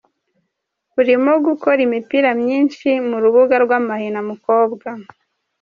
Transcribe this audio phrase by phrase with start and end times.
[0.99, 4.87] urimo gukora imipira myinshi mu rubuga rw’amahina mukobwa.